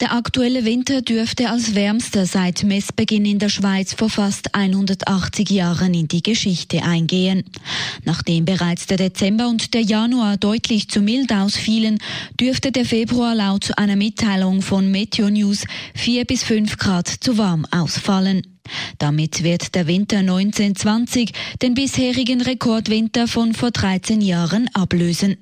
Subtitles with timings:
[0.00, 5.94] Der aktuelle Winter dürfte als wärmster seit Messbeginn in der Schweiz vor fast 180 Jahren
[5.94, 7.44] in die Geschichte eingehen.
[8.04, 11.98] Nachdem bereits der Dezember und der Januar deutlich zu mild ausfielen,
[12.38, 17.66] dürfte der Februar laut einer Mitteilung von Meteo News 4 bis 5 Grad zu warm
[17.70, 18.42] ausfallen.
[18.98, 25.36] Damit wird der Winter 1920 den bisherigen Rekordwinter von vor 13 Jahren ablösen.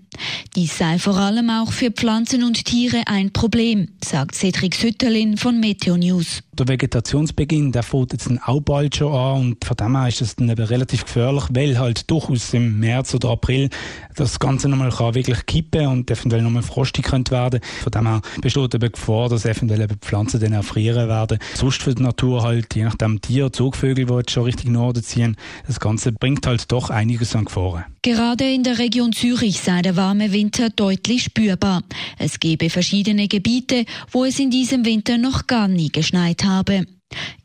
[0.56, 5.60] Dies sei vor allem auch für Pflanzen und Tiere ein Problem, sagt Cedric Sütterlin von
[5.60, 6.42] Meteo News.
[6.52, 10.36] Der Vegetationsbeginn, der fängt jetzt auch bald schon an und von dem her ist das
[10.36, 13.70] dann eben relativ gefährlich, weil halt durchaus im März oder April
[14.14, 17.60] das Ganze nochmal kann wirklich kippen und eventuell nochmal frostig könnte werden.
[17.82, 21.38] Von dem her besteht eben Gefahr, dass eventuell eben Pflanzen dann erfrieren werden.
[21.54, 25.36] Sonst für die Natur halt, je nachdem Tier, Zugvögel, die jetzt schon richtig Norden ziehen,
[25.66, 27.84] das Ganze bringt halt doch einiges an Gefahren.
[28.02, 31.82] Gerade in der Region Zürich sei der warme Winter deutlich spürbar.
[32.18, 36.84] Es gebe verschiedene Gebiete, wo es in diesem Winter noch gar nie geschneit habe.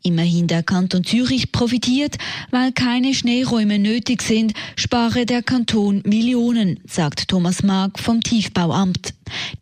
[0.02, 2.16] Immerhin der Kanton Zürich profitiert,
[2.50, 9.14] weil keine Schneeräume nötig sind, spare der Kanton Millionen, sagt Thomas Mark vom Tiefbauamt.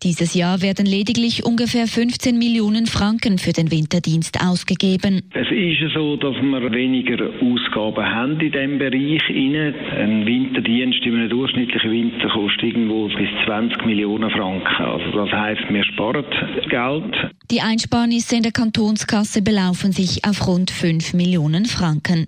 [0.03, 5.22] Dieses Jahr werden lediglich ungefähr 15 Millionen Franken für den Winterdienst ausgegeben.
[5.34, 9.22] Es ist so, dass wir weniger Ausgaben haben in diesem Bereich.
[9.28, 14.84] Ein Winterdienst in einem durchschnittlichen Winter kostet irgendwo bis 20 Millionen Franken.
[14.84, 16.25] Also das heißt, wir sparen
[16.69, 17.33] Geld.
[17.50, 22.27] Die Einsparnisse in der Kantonskasse belaufen sich auf rund 5 Millionen Franken.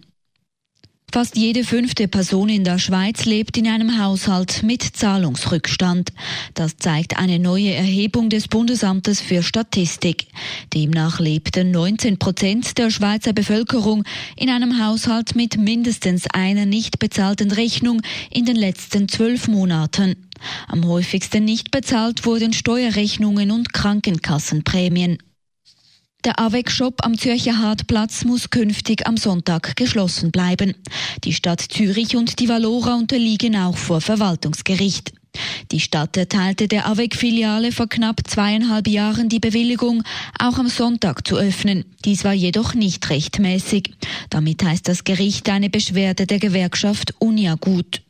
[1.13, 6.13] Fast jede fünfte Person in der Schweiz lebt in einem Haushalt mit Zahlungsrückstand.
[6.55, 10.29] Das zeigt eine neue Erhebung des Bundesamtes für Statistik.
[10.73, 14.05] Demnach lebten 19 Prozent der Schweizer Bevölkerung
[14.37, 20.29] in einem Haushalt mit mindestens einer nicht bezahlten Rechnung in den letzten zwölf Monaten.
[20.69, 25.19] Am häufigsten nicht bezahlt wurden Steuerrechnungen und Krankenkassenprämien.
[26.25, 30.75] Der AWEC-Shop am Zürcher Hartplatz muss künftig am Sonntag geschlossen bleiben.
[31.25, 35.15] Die Stadt Zürich und die Valora unterliegen auch vor Verwaltungsgericht.
[35.71, 40.03] Die Stadt erteilte der AWEC-Filiale vor knapp zweieinhalb Jahren die Bewilligung,
[40.39, 41.87] auch am Sonntag zu öffnen.
[42.05, 43.95] Dies war jedoch nicht rechtmäßig.
[44.29, 48.03] Damit heißt das Gericht eine Beschwerde der Gewerkschaft Unia gut.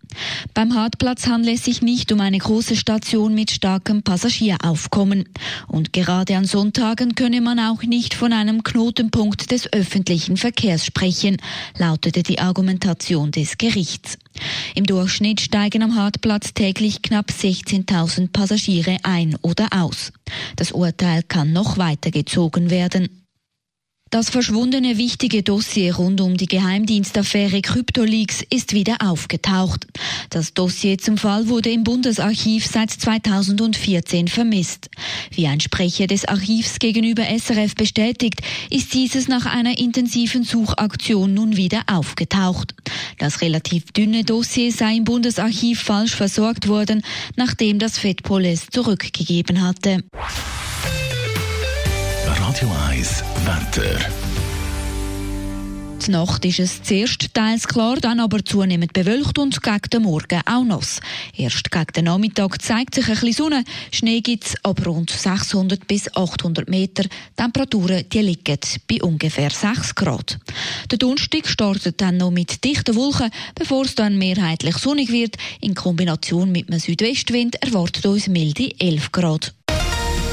[0.55, 5.29] Beim Hartplatz handelt es sich nicht um eine große Station mit starkem Passagieraufkommen.
[5.69, 11.37] Und gerade an Sonntagen könne man auch nicht von einem Knotenpunkt des öffentlichen Verkehrs sprechen,
[11.79, 14.19] lautete die Argumentation des Gerichts.
[14.75, 20.13] Im Durchschnitt steigen am Hartplatz täglich knapp 16.000 Passagiere ein oder aus.
[20.57, 23.09] Das Urteil kann noch weitergezogen werden.
[24.11, 29.87] Das verschwundene wichtige Dossier rund um die Geheimdienstaffäre CryptoLeaks ist wieder aufgetaucht.
[30.31, 34.91] Das Dossier zum Fall wurde im Bundesarchiv seit 2014 vermisst.
[35.31, 41.57] Wie ein Sprecher des Archivs gegenüber SRF bestätigt, ist dieses nach einer intensiven Suchaktion nun
[41.57, 42.75] wieder aufgetaucht.
[43.19, 47.03] Das relativ dünne Dossier sei im Bundesarchiv falsch versorgt worden,
[47.37, 50.03] nachdem das FedPol es zurückgegeben hatte.
[52.61, 53.99] Radio 1 Wetter.
[56.05, 60.43] Die Nacht ist es zuerst teils klar, dann aber zunehmend bewölkt und gegen den Morgen
[60.45, 61.01] auch nass.
[61.35, 63.65] Erst gegen den Nachmittag zeigt sich ein bisschen Sonne.
[63.91, 67.05] Schnee gibt es ab rund 600 bis 800 Meter.
[67.35, 70.39] Temperaturen die liegen bei ungefähr 6 Grad.
[70.91, 75.37] Der Donnerstag startet dann noch mit dichten Wolken, bevor es dann mehrheitlich sonnig wird.
[75.63, 79.55] In Kombination mit einem Südwestwind erwartet uns milde 11 Grad.